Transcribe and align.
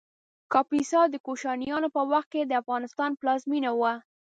کاپیسا 0.53 1.01
د 1.09 1.15
کوشانیانو 1.27 1.87
په 1.95 2.01
وخت 2.11 2.29
کې 2.33 2.41
د 2.45 2.51
افغانستان 2.61 3.11
پلازمېنه 3.19 3.71
وه 3.79 3.93